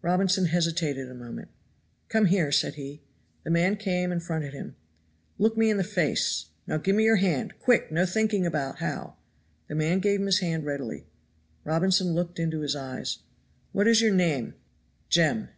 Robinson 0.00 0.44
hesitated 0.44 1.10
a 1.10 1.14
moment. 1.16 1.48
"Come 2.08 2.26
here," 2.26 2.52
said 2.52 2.74
he. 2.74 3.02
The 3.42 3.50
man 3.50 3.74
came 3.76 4.12
and 4.12 4.22
fronted 4.22 4.52
him. 4.54 4.76
"Look 5.38 5.56
me 5.56 5.70
in 5.70 5.76
the 5.76 5.82
face! 5.82 6.50
now 6.68 6.76
give 6.78 6.94
me 6.94 7.02
your 7.02 7.16
hand 7.16 7.58
quick, 7.58 7.90
no 7.90 8.06
thinking 8.06 8.46
about 8.46 8.78
how." 8.78 9.16
The 9.66 9.74
man 9.74 9.98
gave 9.98 10.20
him 10.20 10.26
his 10.26 10.38
hand 10.38 10.64
readily. 10.66 11.08
Robinson 11.64 12.12
looked 12.14 12.38
into 12.38 12.60
his 12.60 12.76
eyes. 12.76 13.18
"What 13.72 13.88
is 13.88 14.00
your 14.00 14.14
name?" 14.14 14.54
"Jem." 15.08 15.48